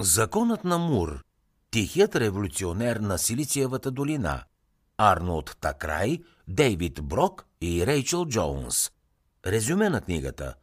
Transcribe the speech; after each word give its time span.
Законът 0.00 0.64
на 0.64 0.78
Мур 0.78 1.22
Тихият 1.70 2.16
революционер 2.16 2.96
на 2.96 3.18
Силициевата 3.18 3.90
долина 3.90 4.42
Арнолд 4.98 5.56
Такрай, 5.60 6.18
Дейвид 6.48 7.02
Брок 7.02 7.46
и 7.60 7.86
Рейчел 7.86 8.26
Джонс 8.26 8.90
Резюме 9.46 9.88
на 9.88 10.00
книгата 10.00 10.54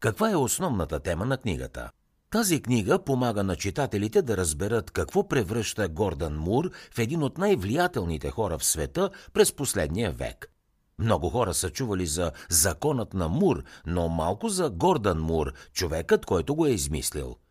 Каква 0.00 0.30
е 0.30 0.36
основната 0.36 1.00
тема 1.00 1.26
на 1.26 1.36
книгата? 1.36 1.90
Тази 2.30 2.62
книга 2.62 3.04
помага 3.04 3.42
на 3.42 3.56
читателите 3.56 4.22
да 4.22 4.36
разберат 4.36 4.90
какво 4.90 5.28
превръща 5.28 5.88
Гордън 5.88 6.36
Мур 6.36 6.70
в 6.94 6.98
един 6.98 7.22
от 7.22 7.38
най-влиятелните 7.38 8.30
хора 8.30 8.58
в 8.58 8.64
света 8.64 9.10
през 9.32 9.52
последния 9.52 10.12
век. 10.12 10.50
Много 10.98 11.30
хора 11.30 11.54
са 11.54 11.70
чували 11.70 12.06
за 12.06 12.32
законът 12.48 13.14
на 13.14 13.28
Мур, 13.28 13.62
но 13.86 14.08
малко 14.08 14.48
за 14.48 14.70
Гордън 14.70 15.18
Мур, 15.18 15.52
човекът, 15.72 16.26
който 16.26 16.54
го 16.54 16.66
е 16.66 16.70
измислил– 16.70 17.36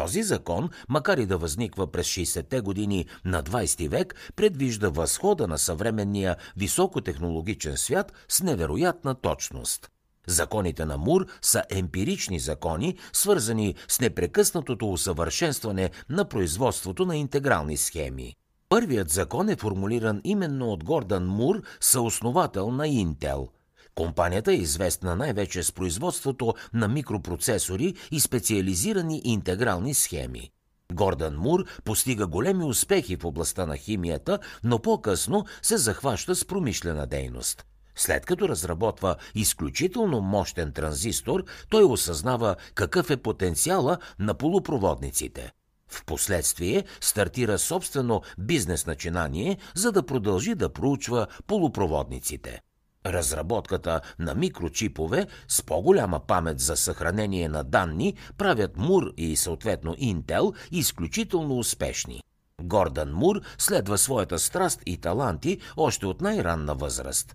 този 0.00 0.22
закон, 0.22 0.68
макар 0.88 1.18
и 1.18 1.26
да 1.26 1.38
възниква 1.38 1.92
през 1.92 2.06
60-те 2.06 2.60
години 2.60 3.06
на 3.24 3.42
20 3.42 3.88
век, 3.88 4.14
предвижда 4.36 4.88
възхода 4.88 5.46
на 5.46 5.58
съвременния 5.58 6.36
високотехнологичен 6.56 7.76
свят 7.76 8.12
с 8.28 8.42
невероятна 8.42 9.14
точност. 9.14 9.88
Законите 10.26 10.84
на 10.84 10.98
Мур 10.98 11.26
са 11.42 11.62
емпирични 11.70 12.38
закони, 12.38 12.96
свързани 13.12 13.74
с 13.88 14.00
непрекъснатото 14.00 14.92
усъвършенстване 14.92 15.90
на 16.08 16.24
производството 16.24 17.06
на 17.06 17.16
интегрални 17.16 17.76
схеми. 17.76 18.34
Първият 18.68 19.10
закон 19.10 19.48
е 19.48 19.56
формулиран 19.56 20.20
именно 20.24 20.66
от 20.72 20.84
Гордан 20.84 21.26
Мур, 21.26 21.62
съосновател 21.80 22.70
на 22.70 22.88
Интел– 22.88 23.48
Компанията 24.00 24.52
е 24.52 24.56
известна 24.56 25.16
най-вече 25.16 25.62
с 25.62 25.72
производството 25.72 26.54
на 26.74 26.88
микропроцесори 26.88 27.94
и 28.10 28.20
специализирани 28.20 29.20
интегрални 29.24 29.94
схеми. 29.94 30.50
Гордан 30.92 31.36
Мур 31.36 31.64
постига 31.84 32.26
големи 32.26 32.64
успехи 32.64 33.16
в 33.16 33.24
областта 33.24 33.66
на 33.66 33.76
химията, 33.76 34.38
но 34.64 34.78
по-късно 34.78 35.44
се 35.62 35.76
захваща 35.76 36.34
с 36.34 36.44
промишлена 36.44 37.06
дейност. 37.06 37.64
След 37.96 38.26
като 38.26 38.48
разработва 38.48 39.16
изключително 39.34 40.20
мощен 40.20 40.72
транзистор, 40.72 41.44
той 41.70 41.84
осъзнава 41.84 42.56
какъв 42.74 43.10
е 43.10 43.16
потенциала 43.16 43.98
на 44.18 44.34
полупроводниците. 44.34 45.52
Впоследствие 45.88 46.84
стартира 47.00 47.58
собствено 47.58 48.22
бизнес 48.38 48.86
начинание, 48.86 49.58
за 49.74 49.92
да 49.92 50.06
продължи 50.06 50.54
да 50.54 50.72
проучва 50.72 51.26
полупроводниците. 51.46 52.60
Разработката 53.06 54.00
на 54.18 54.34
микрочипове 54.34 55.26
с 55.48 55.62
по-голяма 55.62 56.20
памет 56.20 56.60
за 56.60 56.76
съхранение 56.76 57.48
на 57.48 57.64
данни 57.64 58.14
правят 58.38 58.76
Мур 58.76 59.12
и 59.16 59.36
съответно 59.36 59.94
Интел 59.98 60.52
изключително 60.70 61.58
успешни. 61.58 62.22
Гордан 62.62 63.12
Мур 63.12 63.40
следва 63.58 63.98
своята 63.98 64.38
страст 64.38 64.82
и 64.86 64.96
таланти 64.96 65.58
още 65.76 66.06
от 66.06 66.20
най-ранна 66.20 66.74
възраст. 66.74 67.34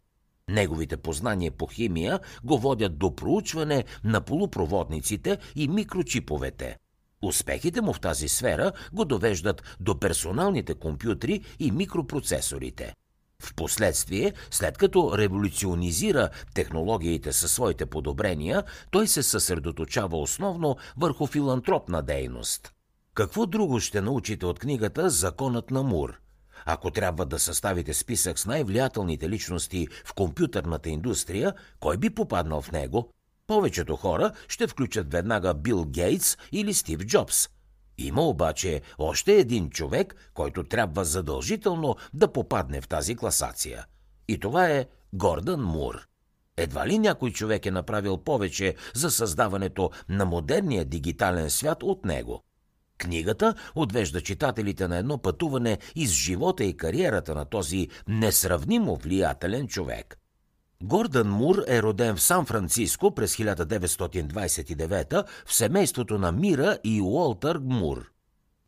Неговите 0.49 0.97
познания 0.97 1.52
по 1.52 1.67
химия 1.67 2.19
го 2.43 2.58
водят 2.58 2.97
до 2.97 3.16
проучване 3.16 3.83
на 4.03 4.21
полупроводниците 4.21 5.38
и 5.55 5.67
микрочиповете. 5.67 6.77
Успехите 7.21 7.81
му 7.81 7.93
в 7.93 7.99
тази 7.99 8.27
сфера 8.27 8.71
го 8.93 9.05
довеждат 9.05 9.63
до 9.80 9.99
персоналните 9.99 10.75
компютри 10.75 11.41
и 11.59 11.71
микропроцесорите– 11.71 12.93
Впоследствие, 13.46 14.34
след 14.52 14.78
като 14.78 15.18
революционизира 15.18 16.30
технологиите 16.54 17.34
със 17.34 17.52
своите 17.52 17.86
подобрения, 17.86 18.64
той 18.92 19.08
се 19.08 19.24
съсредоточава 19.24 20.18
основно 20.18 20.78
върху 20.98 21.28
филантропна 21.28 22.02
дейност. 22.02 22.72
Какво 23.14 23.46
друго 23.46 23.80
ще 23.80 24.02
научите 24.02 24.46
от 24.46 24.60
книгата 24.60 25.10
Законът 25.10 25.72
на 25.72 25.84
Мур? 25.84 26.20
Ако 26.66 26.92
трябва 26.92 27.26
да 27.26 27.40
съставите 27.40 27.94
списък 27.94 28.40
с 28.40 28.46
най-влиятелните 28.46 29.30
личности 29.30 29.88
в 30.06 30.14
компютърната 30.14 30.90
индустрия, 30.90 31.54
кой 31.80 31.98
би 31.98 32.10
попаднал 32.10 32.61
в 32.61 32.72
него? 32.72 33.11
Повечето 33.48 33.95
хора 33.95 34.32
ще 34.48 34.67
включат 34.67 35.11
веднага 35.11 35.54
Бил 35.54 35.86
Гейтс 35.86 36.38
или 36.52 36.73
Стив 36.73 37.00
Джобс– 37.00 37.50
има 37.98 38.22
обаче 38.22 38.82
още 38.98 39.33
един 39.33 39.70
човек, 39.70 40.16
който 40.33 40.64
трябва 40.64 41.06
задължително 41.06 41.95
да 42.14 42.32
попадне 42.32 42.82
в 42.82 42.88
тази 42.88 43.16
класация. 43.16 43.86
И 44.28 44.39
това 44.39 44.67
е 44.70 44.86
Гордън 45.14 45.64
Мур. 45.64 46.08
Едва 46.58 46.88
ли 46.88 47.00
някой 47.00 47.32
човек 47.32 47.66
е 47.66 47.72
направил 47.72 48.17
повече 48.17 48.76
за 48.94 49.11
създаването 49.11 49.92
на 50.10 50.26
модерния 50.26 50.86
дигитален 50.86 51.50
свят 51.50 51.84
от 51.84 52.05
него. 52.05 52.44
Книгата 52.98 53.55
отвежда 53.76 54.22
читателите 54.22 54.88
на 54.88 54.98
едно 54.98 55.17
пътуване 55.17 55.78
из 55.95 56.11
живота 56.11 56.64
и 56.64 56.78
кариерата 56.78 57.36
на 57.36 57.45
този 57.45 57.89
несравнимо 58.08 58.95
влиятелен 58.95 59.67
човек– 59.67 60.17
Гордън 60.83 61.30
Мур 61.30 61.63
е 61.67 61.81
роден 61.81 62.15
в 62.15 62.21
Сан-Франциско 62.21 63.15
през 63.15 63.36
1929 63.36 65.25
в 65.45 65.53
семейството 65.53 66.17
на 66.17 66.31
Мира 66.31 66.77
и 66.83 67.02
Уолтър 67.02 67.59
Мур. 67.63 68.11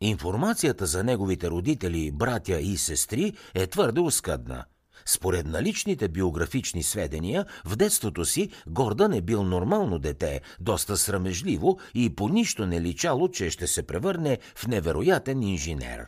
Информацията 0.02 0.86
за 0.86 1.04
неговите 1.04 1.50
родители, 1.50 2.12
братя 2.12 2.60
и 2.60 2.78
сестри 2.78 3.34
е 3.54 3.68
твърде 3.68 4.02
оскъдна. 4.02 4.66
Според 5.06 5.46
наличните 5.46 6.08
биографични 6.08 6.84
сведения, 6.84 7.46
в 7.66 7.76
детството 7.76 8.26
си 8.26 8.50
Гордън 8.68 9.14
е 9.14 9.22
бил 9.22 9.44
нормално 9.44 10.00
дете, 10.00 10.42
доста 10.60 10.98
срамежливо 10.98 11.80
и 11.94 12.16
по 12.16 12.30
нищо 12.30 12.66
не 12.66 12.82
личало, 12.82 13.32
че 13.32 13.50
ще 13.50 13.68
се 13.68 13.84
превърне 13.84 14.38
в 14.56 14.68
невероятен 14.68 15.44
инженер. 15.44 16.08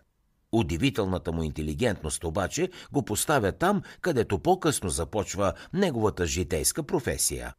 Удивителната 0.51 1.31
му 1.31 1.43
интелигентност 1.43 2.23
обаче 2.23 2.69
го 2.91 3.05
поставя 3.05 3.51
там, 3.51 3.81
където 4.01 4.39
по-късно 4.39 4.89
започва 4.89 5.53
неговата 5.73 6.25
житейска 6.25 6.83
професия. 6.83 7.53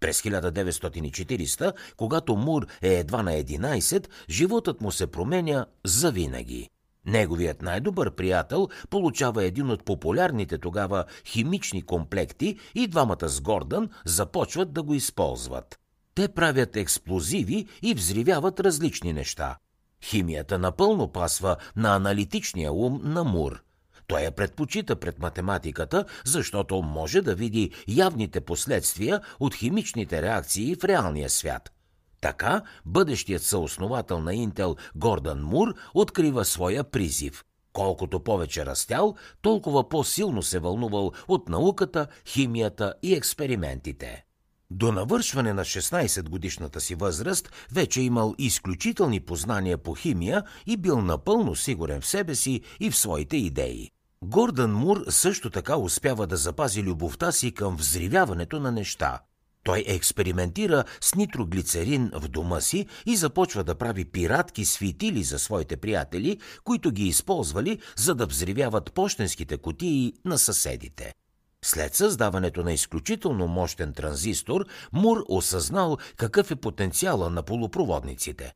През 0.00 0.22
1940, 0.22 1.72
когато 1.96 2.36
Мур 2.36 2.66
е 2.82 2.94
едва 2.94 3.22
на 3.22 3.30
11, 3.30 4.08
животът 4.30 4.80
му 4.80 4.92
се 4.92 5.06
променя 5.06 5.66
завинаги. 5.84 6.70
Неговият 7.06 7.62
най-добър 7.62 8.14
приятел 8.14 8.68
получава 8.90 9.44
един 9.44 9.70
от 9.70 9.84
популярните 9.84 10.58
тогава 10.58 11.04
химични 11.24 11.82
комплекти 11.82 12.58
и 12.74 12.86
двамата 12.86 13.28
с 13.28 13.40
Гордън 13.40 13.88
започват 14.04 14.72
да 14.72 14.82
го 14.82 14.94
използват. 14.94 15.78
Те 16.14 16.28
правят 16.28 16.76
експлозиви 16.76 17.66
и 17.82 17.94
взривяват 17.94 18.60
различни 18.60 19.12
неща. 19.12 19.56
Химията 20.04 20.58
напълно 20.58 21.08
пасва 21.12 21.56
на 21.76 21.96
аналитичния 21.96 22.72
ум 22.72 23.00
на 23.04 23.24
Мур. 23.24 23.62
Той 24.06 24.20
я 24.20 24.30
предпочита 24.30 24.96
пред 24.96 25.18
математиката, 25.18 26.04
защото 26.24 26.82
може 26.82 27.22
да 27.22 27.34
види 27.34 27.70
явните 27.88 28.40
последствия 28.40 29.20
от 29.40 29.54
химичните 29.54 30.22
реакции 30.22 30.74
в 30.74 30.84
реалния 30.84 31.30
свят. 31.30 31.72
Така, 32.20 32.62
бъдещият 32.84 33.42
съосновател 33.42 34.20
на 34.20 34.34
Интел 34.34 34.76
Гордан 34.94 35.42
Мур 35.42 35.74
открива 35.94 36.44
своя 36.44 36.84
призив. 36.84 37.44
Колкото 37.72 38.20
повече 38.20 38.66
растял, 38.66 39.14
толкова 39.42 39.88
по-силно 39.88 40.42
се 40.42 40.58
вълнувал 40.58 41.12
от 41.28 41.48
науката, 41.48 42.06
химията 42.26 42.94
и 43.02 43.14
експериментите. 43.14 44.25
До 44.70 44.92
навършване 44.92 45.52
на 45.52 45.64
16 45.64 46.28
годишната 46.28 46.80
си 46.80 46.94
възраст 46.94 47.52
вече 47.72 48.00
имал 48.00 48.34
изключителни 48.38 49.20
познания 49.20 49.78
по 49.78 49.94
химия 49.94 50.42
и 50.66 50.76
бил 50.76 51.00
напълно 51.00 51.54
сигурен 51.54 52.00
в 52.00 52.06
себе 52.06 52.34
си 52.34 52.60
и 52.80 52.90
в 52.90 52.96
своите 52.96 53.36
идеи. 53.36 53.90
Гордън 54.24 54.72
Мур 54.72 55.04
също 55.08 55.50
така 55.50 55.76
успява 55.76 56.26
да 56.26 56.36
запази 56.36 56.82
любовта 56.82 57.32
си 57.32 57.52
към 57.52 57.76
взривяването 57.76 58.60
на 58.60 58.72
неща. 58.72 59.20
Той 59.64 59.84
експериментира 59.86 60.84
с 61.00 61.14
нитроглицерин 61.14 62.10
в 62.14 62.28
дома 62.28 62.60
си 62.60 62.86
и 63.06 63.16
започва 63.16 63.64
да 63.64 63.74
прави 63.74 64.04
пиратки 64.04 64.64
светили 64.64 65.22
за 65.22 65.38
своите 65.38 65.76
приятели, 65.76 66.38
които 66.64 66.90
ги 66.90 67.04
използвали, 67.06 67.78
за 67.96 68.14
да 68.14 68.26
взривяват 68.26 68.92
почтенските 68.92 69.56
котии 69.56 70.12
на 70.24 70.38
съседите. 70.38 71.12
След 71.66 71.94
създаването 71.94 72.62
на 72.62 72.72
изключително 72.72 73.46
мощен 73.46 73.92
транзистор, 73.92 74.66
Мур 74.92 75.24
осъзнал 75.28 75.98
какъв 76.16 76.50
е 76.50 76.56
потенциала 76.56 77.30
на 77.30 77.42
полупроводниците. 77.42 78.54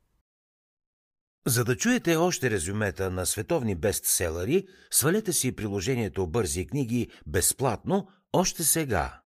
За 1.47 1.63
да 1.63 1.77
чуете 1.77 2.15
още 2.15 2.49
резюмета 2.49 3.11
на 3.11 3.25
световни 3.25 3.75
бестселери, 3.75 4.67
свалете 4.91 5.33
си 5.33 5.55
приложението 5.55 6.27
Бързи 6.27 6.67
книги 6.67 7.11
безплатно 7.27 8.07
още 8.33 8.63
сега. 8.63 9.21